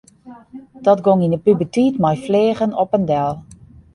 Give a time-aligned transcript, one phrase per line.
[0.85, 3.31] Dat gong yn de puberteit mei fleagen op en del.